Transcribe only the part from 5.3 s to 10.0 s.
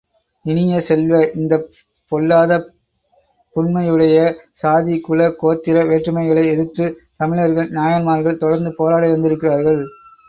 கோத்திர வேற்றுமைகளை எதிர்த்துத் தமிழர்கள் நாயன்மார்கள் தொடர்ந்து போராடி வந்திருக்கிறார்கள்.